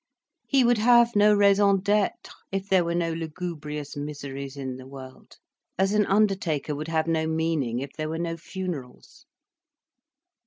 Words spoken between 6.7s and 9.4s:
would have no meaning if there were no funerals.